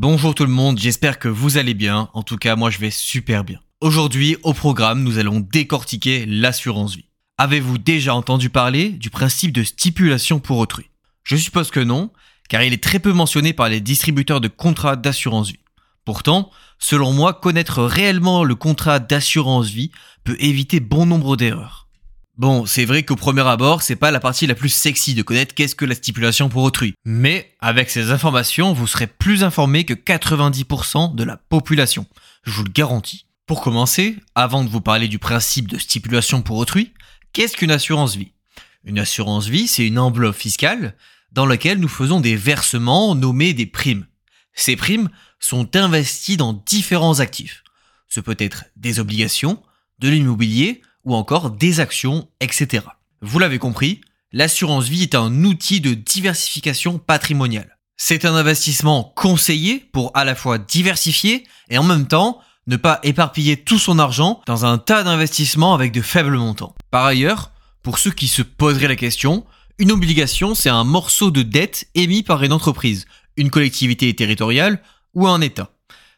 [0.00, 2.08] Bonjour tout le monde, j'espère que vous allez bien.
[2.14, 3.58] En tout cas, moi je vais super bien.
[3.80, 7.08] Aujourd'hui, au programme, nous allons décortiquer l'assurance vie.
[7.36, 10.88] Avez-vous déjà entendu parler du principe de stipulation pour autrui?
[11.24, 12.12] Je suppose que non,
[12.48, 15.58] car il est très peu mentionné par les distributeurs de contrats d'assurance vie.
[16.04, 19.90] Pourtant, selon moi, connaître réellement le contrat d'assurance vie
[20.22, 21.77] peut éviter bon nombre d'erreurs.
[22.38, 25.56] Bon, c'est vrai qu'au premier abord, c'est pas la partie la plus sexy de connaître
[25.56, 26.94] qu'est-ce que la stipulation pour autrui.
[27.04, 32.06] Mais avec ces informations, vous serez plus informé que 90% de la population.
[32.44, 33.26] Je vous le garantis.
[33.46, 36.92] Pour commencer, avant de vous parler du principe de stipulation pour autrui,
[37.32, 38.30] qu'est-ce qu'une assurance vie?
[38.84, 40.94] Une assurance vie, c'est une enveloppe fiscale
[41.32, 44.06] dans laquelle nous faisons des versements nommés des primes.
[44.54, 45.08] Ces primes
[45.40, 47.64] sont investies dans différents actifs.
[48.08, 49.60] Ce peut être des obligations,
[49.98, 52.84] de l'immobilier, ou encore des actions, etc.
[53.22, 57.78] Vous l'avez compris, l'assurance vie est un outil de diversification patrimoniale.
[57.96, 63.00] C'est un investissement conseillé pour à la fois diversifier et en même temps ne pas
[63.02, 66.74] éparpiller tout son argent dans un tas d'investissements avec de faibles montants.
[66.90, 69.46] Par ailleurs, pour ceux qui se poseraient la question,
[69.78, 73.06] une obligation, c'est un morceau de dette émis par une entreprise,
[73.38, 74.82] une collectivité territoriale
[75.14, 75.70] ou un État.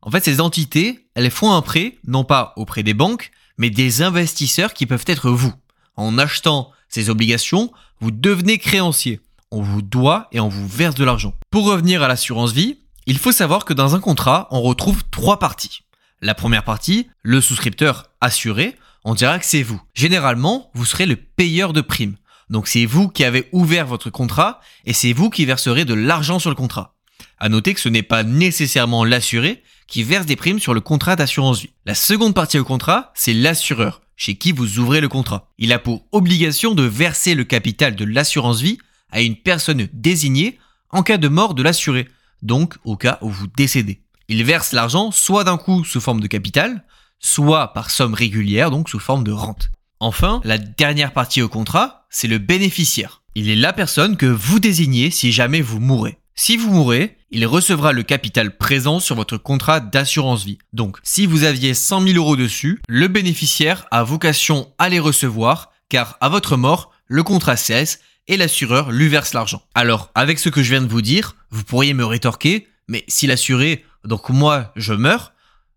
[0.00, 4.02] En fait, ces entités, elles font un prêt, non pas auprès des banques, mais des
[4.02, 5.52] investisseurs qui peuvent être vous.
[5.96, 9.20] En achetant ces obligations, vous devenez créancier.
[9.50, 11.34] On vous doit et on vous verse de l'argent.
[11.50, 15.38] Pour revenir à l'assurance vie, il faut savoir que dans un contrat, on retrouve trois
[15.38, 15.82] parties.
[16.20, 19.80] La première partie, le souscripteur assuré, on dira que c'est vous.
[19.94, 22.16] Généralement, vous serez le payeur de primes.
[22.48, 26.38] Donc c'est vous qui avez ouvert votre contrat et c'est vous qui verserez de l'argent
[26.38, 26.94] sur le contrat.
[27.38, 31.16] À noter que ce n'est pas nécessairement l'assuré qui verse des primes sur le contrat
[31.16, 31.70] d'assurance vie.
[31.84, 35.50] La seconde partie au contrat, c'est l'assureur, chez qui vous ouvrez le contrat.
[35.58, 38.78] Il a pour obligation de verser le capital de l'assurance vie
[39.10, 40.58] à une personne désignée
[40.90, 42.08] en cas de mort de l'assuré,
[42.42, 44.02] donc au cas où vous décédez.
[44.28, 46.84] Il verse l'argent soit d'un coup sous forme de capital,
[47.18, 49.70] soit par somme régulière, donc sous forme de rente.
[50.00, 53.22] Enfin, la dernière partie au contrat, c'est le bénéficiaire.
[53.34, 56.18] Il est la personne que vous désignez si jamais vous mourrez.
[56.34, 60.58] Si vous mourrez, il recevra le capital présent sur votre contrat d'assurance vie.
[60.72, 65.72] Donc, si vous aviez 100 000 euros dessus, le bénéficiaire a vocation à les recevoir,
[65.90, 69.62] car à votre mort, le contrat cesse et l'assureur lui verse l'argent.
[69.74, 73.26] Alors, avec ce que je viens de vous dire, vous pourriez me rétorquer, mais si
[73.26, 75.32] l'assuré, donc moi, je meurs,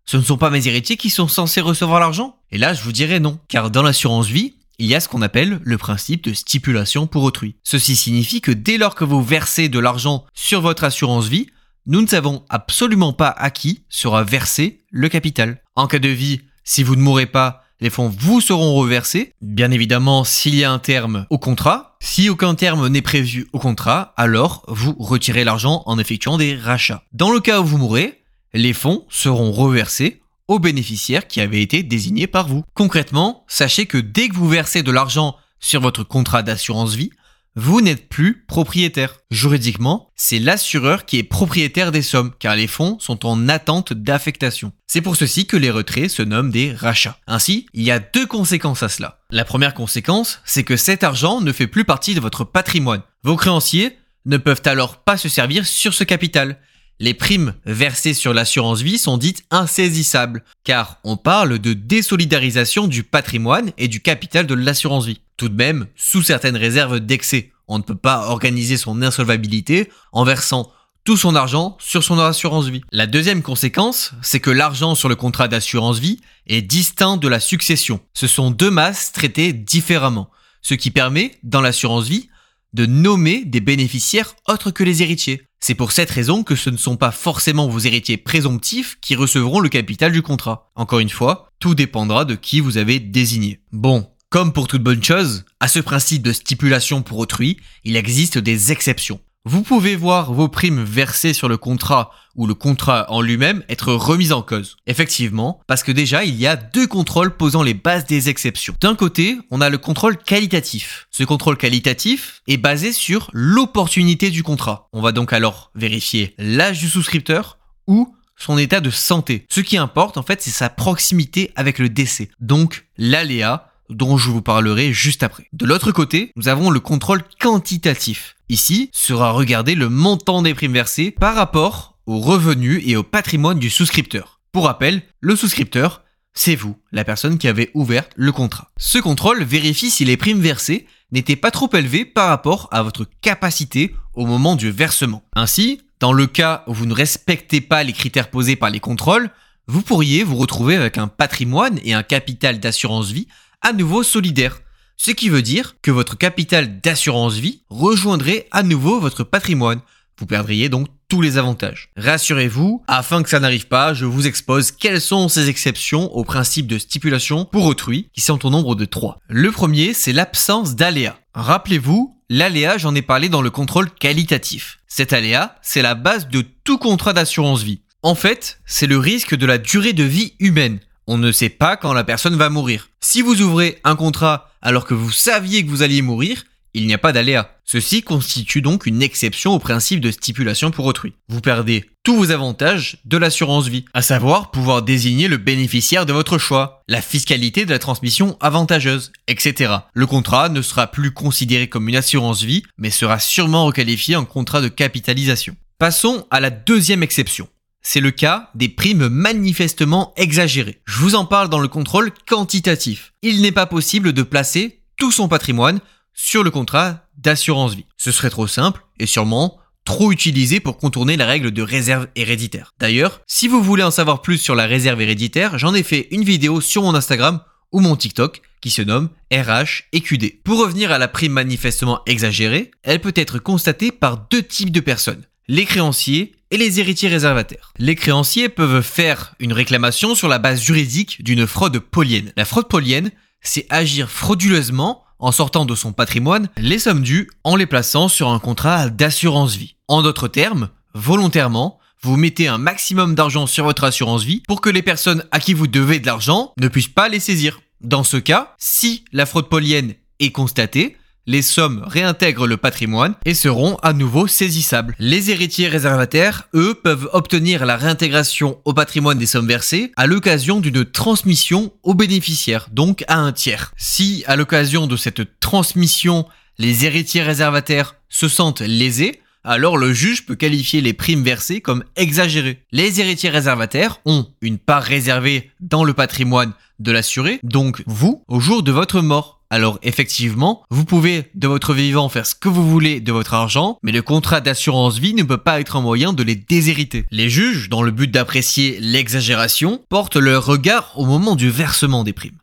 [0.06, 2.38] ce ne sont pas mes héritiers qui sont censés recevoir l'argent?
[2.50, 5.22] Et là, je vous dirais non, car dans l'assurance vie, il y a ce qu'on
[5.22, 7.56] appelle le principe de stipulation pour autrui.
[7.62, 11.46] Ceci signifie que dès lors que vous versez de l'argent sur votre assurance vie,
[11.86, 15.62] nous ne savons absolument pas à qui sera versé le capital.
[15.76, 19.32] En cas de vie, si vous ne mourrez pas, les fonds vous seront reversés.
[19.40, 21.96] Bien évidemment, s'il y a un terme au contrat.
[22.00, 27.02] Si aucun terme n'est prévu au contrat, alors vous retirez l'argent en effectuant des rachats.
[27.12, 28.22] Dans le cas où vous mourrez,
[28.54, 32.64] les fonds seront reversés au bénéficiaire qui avait été désigné par vous.
[32.74, 37.10] Concrètement, sachez que dès que vous versez de l'argent sur votre contrat d'assurance vie,
[37.58, 39.16] vous n'êtes plus propriétaire.
[39.30, 44.72] Juridiquement, c'est l'assureur qui est propriétaire des sommes, car les fonds sont en attente d'affectation.
[44.86, 47.18] C'est pour ceci que les retraits se nomment des rachats.
[47.26, 49.20] Ainsi, il y a deux conséquences à cela.
[49.30, 53.02] La première conséquence, c'est que cet argent ne fait plus partie de votre patrimoine.
[53.24, 53.96] Vos créanciers
[54.26, 56.58] ne peuvent alors pas se servir sur ce capital
[56.98, 63.02] les primes versées sur l'assurance vie sont dites insaisissables, car on parle de désolidarisation du
[63.02, 65.20] patrimoine et du capital de l'assurance vie.
[65.36, 70.24] Tout de même, sous certaines réserves d'excès, on ne peut pas organiser son insolvabilité en
[70.24, 70.72] versant
[71.04, 72.82] tout son argent sur son assurance vie.
[72.90, 77.38] La deuxième conséquence, c'est que l'argent sur le contrat d'assurance vie est distinct de la
[77.38, 78.00] succession.
[78.12, 80.30] Ce sont deux masses traitées différemment,
[80.62, 82.28] ce qui permet, dans l'assurance vie,
[82.72, 85.42] de nommer des bénéficiaires autres que les héritiers.
[85.60, 89.60] C'est pour cette raison que ce ne sont pas forcément vos héritiers présomptifs qui recevront
[89.60, 90.70] le capital du contrat.
[90.74, 93.60] Encore une fois, tout dépendra de qui vous avez désigné.
[93.72, 98.38] Bon, comme pour toute bonne chose, à ce principe de stipulation pour autrui, il existe
[98.38, 99.20] des exceptions.
[99.48, 103.92] Vous pouvez voir vos primes versées sur le contrat ou le contrat en lui-même être
[103.92, 104.76] remis en cause.
[104.88, 108.74] Effectivement, parce que déjà il y a deux contrôles posant les bases des exceptions.
[108.80, 111.06] D'un côté, on a le contrôle qualitatif.
[111.12, 114.88] Ce contrôle qualitatif est basé sur l'opportunité du contrat.
[114.92, 117.56] On va donc alors vérifier l'âge du souscripteur
[117.86, 119.46] ou son état de santé.
[119.48, 122.30] Ce qui importe en fait, c'est sa proximité avec le décès.
[122.40, 125.48] Donc l'aléa dont je vous parlerai juste après.
[125.52, 128.36] De l'autre côté, nous avons le contrôle quantitatif.
[128.48, 133.58] Ici sera regardé le montant des primes versées par rapport aux revenus et au patrimoine
[133.58, 134.40] du souscripteur.
[134.52, 136.02] Pour rappel, le souscripteur,
[136.32, 138.70] c'est vous, la personne qui avait ouvert le contrat.
[138.76, 143.06] Ce contrôle vérifie si les primes versées n'étaient pas trop élevées par rapport à votre
[143.20, 145.22] capacité au moment du versement.
[145.34, 149.30] Ainsi, dans le cas où vous ne respectez pas les critères posés par les contrôles,
[149.66, 153.28] vous pourriez vous retrouver avec un patrimoine et un capital d'assurance vie
[153.62, 154.60] à nouveau solidaires.
[154.96, 159.80] Ce qui veut dire que votre capital d'assurance vie rejoindrait à nouveau votre patrimoine.
[160.18, 161.90] Vous perdriez donc tous les avantages.
[161.96, 166.66] Rassurez-vous, afin que ça n'arrive pas, je vous expose quelles sont ces exceptions au principe
[166.66, 169.18] de stipulation pour autrui, qui sont au nombre de trois.
[169.28, 171.18] Le premier, c'est l'absence d'aléa.
[171.34, 174.78] Rappelez-vous, l'aléa, j'en ai parlé dans le contrôle qualitatif.
[174.88, 177.82] Cet aléa, c'est la base de tout contrat d'assurance vie.
[178.02, 180.80] En fait, c'est le risque de la durée de vie humaine.
[181.08, 182.88] On ne sait pas quand la personne va mourir.
[183.00, 186.42] Si vous ouvrez un contrat alors que vous saviez que vous alliez mourir,
[186.74, 187.56] il n'y a pas d'aléa.
[187.64, 191.14] Ceci constitue donc une exception au principe de stipulation pour autrui.
[191.28, 196.12] Vous perdez tous vos avantages de l'assurance vie, à savoir pouvoir désigner le bénéficiaire de
[196.12, 199.74] votre choix, la fiscalité de la transmission avantageuse, etc.
[199.94, 204.24] Le contrat ne sera plus considéré comme une assurance vie, mais sera sûrement requalifié en
[204.24, 205.56] contrat de capitalisation.
[205.78, 207.48] Passons à la deuxième exception.
[207.88, 210.80] C'est le cas des primes manifestement exagérées.
[210.86, 213.12] Je vous en parle dans le contrôle quantitatif.
[213.22, 215.78] Il n'est pas possible de placer tout son patrimoine
[216.12, 217.86] sur le contrat d'assurance vie.
[217.96, 222.72] Ce serait trop simple et sûrement trop utilisé pour contourner la règle de réserve héréditaire.
[222.80, 226.24] D'ailleurs, si vous voulez en savoir plus sur la réserve héréditaire, j'en ai fait une
[226.24, 227.40] vidéo sur mon Instagram
[227.70, 230.42] ou mon TikTok qui se nomme RH QD.
[230.42, 234.80] Pour revenir à la prime manifestement exagérée, elle peut être constatée par deux types de
[234.80, 237.72] personnes, les créanciers et les héritiers réservataires.
[237.78, 242.32] Les créanciers peuvent faire une réclamation sur la base juridique d'une fraude polienne.
[242.36, 243.10] La fraude polienne,
[243.40, 248.28] c'est agir frauduleusement en sortant de son patrimoine les sommes dues en les plaçant sur
[248.28, 249.76] un contrat d'assurance vie.
[249.88, 254.70] En d'autres termes, volontairement, vous mettez un maximum d'argent sur votre assurance vie pour que
[254.70, 257.60] les personnes à qui vous devez de l'argent ne puissent pas les saisir.
[257.80, 263.34] Dans ce cas, si la fraude polienne est constatée, les sommes réintègrent le patrimoine et
[263.34, 264.94] seront à nouveau saisissables.
[264.98, 270.60] Les héritiers réservataires, eux, peuvent obtenir la réintégration au patrimoine des sommes versées à l'occasion
[270.60, 273.72] d'une transmission aux bénéficiaires, donc à un tiers.
[273.76, 276.26] Si, à l'occasion de cette transmission,
[276.58, 281.84] les héritiers réservataires se sentent lésés, alors le juge peut qualifier les primes versées comme
[281.94, 282.64] exagérées.
[282.72, 288.40] Les héritiers réservataires ont une part réservée dans le patrimoine de l'assuré, donc vous, au
[288.40, 289.35] jour de votre mort.
[289.48, 293.78] Alors effectivement, vous pouvez de votre vivant faire ce que vous voulez de votre argent,
[293.82, 297.06] mais le contrat d'assurance vie ne peut pas être un moyen de les déshériter.
[297.10, 302.12] Les juges, dans le but d'apprécier l'exagération, portent leur regard au moment du versement des
[302.12, 302.38] primes.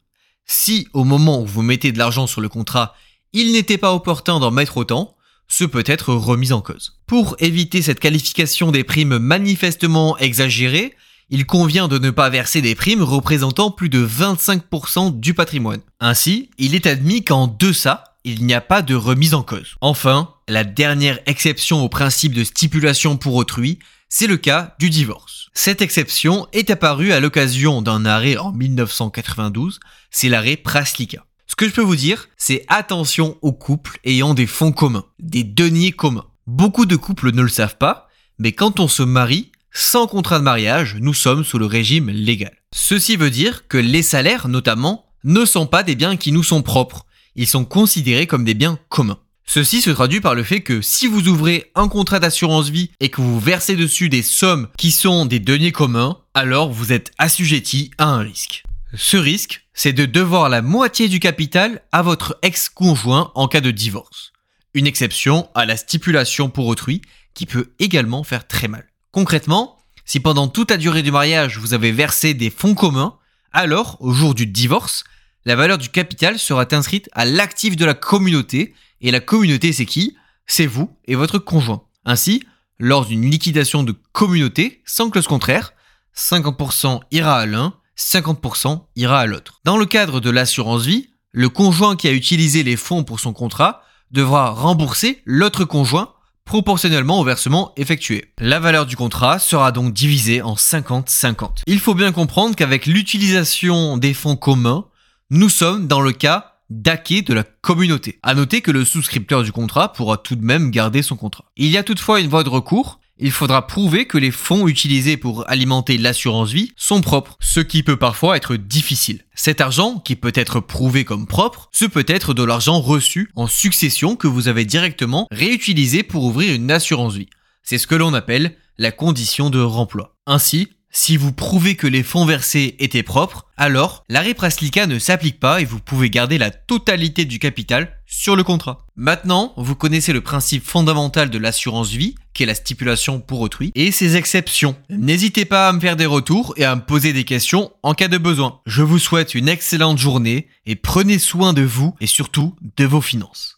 [0.46, 2.96] Si au moment où vous mettez de l'argent sur le contrat,
[3.34, 5.16] il n'était pas opportun d'en mettre autant,
[5.48, 7.00] ce peut être remis en cause.
[7.06, 10.96] Pour éviter cette qualification des primes manifestement exagérées,
[11.34, 15.80] il convient de ne pas verser des primes représentant plus de 25% du patrimoine.
[16.00, 19.74] Ainsi, il est admis qu'en deçà, il n'y a pas de remise en cause.
[19.82, 25.50] Enfin, la dernière exception au principe de stipulation pour autrui, c'est le cas du divorce.
[25.56, 29.80] Cette exception est apparue à l'occasion d'un arrêt en 1992,
[30.12, 31.26] c'est l'arrêt Praslika.
[31.48, 35.44] Ce que je peux vous dire, c'est attention aux couples ayant des fonds communs, des
[35.44, 36.28] deniers communs.
[36.46, 38.08] Beaucoup de couples ne le savent pas,
[38.38, 42.56] mais quand on se marie, sans contrat de mariage, nous sommes sous le régime légal.
[42.72, 46.62] Ceci veut dire que les salaires, notamment, ne sont pas des biens qui nous sont
[46.62, 47.06] propres.
[47.36, 49.20] Ils sont considérés comme des biens communs.
[49.46, 53.10] Ceci se traduit par le fait que si vous ouvrez un contrat d'assurance vie et
[53.10, 57.92] que vous versez dessus des sommes qui sont des deniers communs, alors vous êtes assujetti
[57.98, 58.64] à un risque.
[58.96, 63.72] Ce risque, c'est de devoir la moitié du capital à votre ex-conjoint en cas de
[63.72, 64.34] divorce.
[64.76, 67.02] Une exception à la stipulation pour autrui
[67.34, 68.86] qui peut également faire très mal.
[69.14, 73.16] Concrètement, si pendant toute la durée du mariage vous avez versé des fonds communs,
[73.52, 75.04] alors, au jour du divorce,
[75.46, 79.86] la valeur du capital sera inscrite à l'actif de la communauté, et la communauté c'est
[79.86, 80.18] qui?
[80.48, 81.84] C'est vous et votre conjoint.
[82.06, 82.44] Ainsi,
[82.80, 85.74] lors d'une liquidation de communauté, sans clause contraire,
[86.18, 89.62] 50% ira à l'un, 50% ira à l'autre.
[89.64, 93.32] Dans le cadre de l'assurance vie, le conjoint qui a utilisé les fonds pour son
[93.32, 98.26] contrat devra rembourser l'autre conjoint proportionnellement au versement effectué.
[98.40, 101.64] La valeur du contrat sera donc divisée en 50-50.
[101.68, 104.86] Il faut bien comprendre qu'avec l'utilisation des fonds communs,
[105.30, 108.20] nous sommes dans le cas d'acquis de la communauté.
[108.24, 111.46] À noter que le souscripteur du contrat pourra tout de même garder son contrat.
[111.56, 115.18] Il y a toutefois une voie de recours il faudra prouver que les fonds utilisés
[115.18, 119.24] pour alimenter l'assurance vie sont propres, ce qui peut parfois être difficile.
[119.36, 123.48] Cet argent, qui peut être prouvé comme propre, ce peut être de l'argent reçu en
[123.48, 127.30] succession que vous avez directement réutilisé pour ouvrir une assurance vie.
[127.62, 130.16] C'est ce que l'on appelle la condition de remploi.
[130.26, 135.40] Ainsi, Si vous prouvez que les fonds versés étaient propres, alors l'arrêt Praslika ne s'applique
[135.40, 138.83] pas et vous pouvez garder la totalité du capital sur le contrat.
[138.96, 143.72] Maintenant, vous connaissez le principe fondamental de l'assurance vie, qui est la stipulation pour autrui,
[143.74, 144.76] et ses exceptions.
[144.90, 148.08] N'hésitez pas à me faire des retours et à me poser des questions en cas
[148.08, 148.62] de besoin.
[148.68, 153.02] Je vous souhaite une excellente journée et prenez soin de vous et surtout de vos
[153.02, 153.52] finances.